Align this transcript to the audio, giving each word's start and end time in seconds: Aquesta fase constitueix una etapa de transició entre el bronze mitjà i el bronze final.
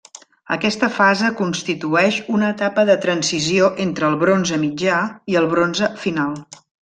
Aquesta 0.53 0.87
fase 0.93 1.27
constitueix 1.41 2.17
una 2.37 2.49
etapa 2.55 2.85
de 2.89 2.95
transició 3.05 3.69
entre 3.85 4.09
el 4.13 4.17
bronze 4.25 4.61
mitjà 4.65 4.97
i 5.35 5.41
el 5.45 5.49
bronze 5.55 5.91
final. 6.07 6.35